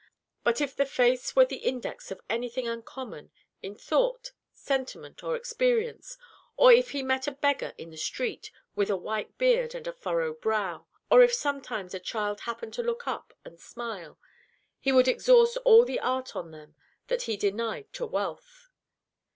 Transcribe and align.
But 0.43 0.59
if 0.61 0.75
the 0.75 0.87
face 0.87 1.35
were 1.35 1.45
the 1.45 1.57
index 1.57 2.09
of 2.09 2.21
anything 2.27 2.67
uncommon, 2.67 3.29
in 3.61 3.75
thought, 3.75 4.31
sentiment, 4.51 5.23
or 5.23 5.35
experience; 5.35 6.17
or 6.57 6.73
if 6.73 6.89
he 6.89 7.03
met 7.03 7.27
a 7.27 7.31
beggar 7.31 7.75
in 7.77 7.91
the 7.91 7.97
street, 7.97 8.49
with 8.75 8.89
a 8.89 8.95
white 8.97 9.37
beard 9.37 9.75
and 9.75 9.85
a 9.85 9.93
furrowed 9.93 10.41
brow; 10.41 10.87
or 11.11 11.21
if 11.21 11.33
sometimes 11.35 11.93
a 11.93 11.99
child 11.99 12.39
happened 12.41 12.73
to 12.73 12.81
look 12.81 13.05
up 13.07 13.35
and 13.45 13.59
smile; 13.59 14.17
he 14.79 14.91
would 14.91 15.07
exhaust 15.07 15.55
all 15.57 15.85
the 15.85 15.99
art 15.99 16.35
on 16.35 16.49
them 16.49 16.73
that 17.05 17.21
he 17.29 17.37
denied 17.37 17.93
to 17.93 18.07
wealth. 18.07 18.69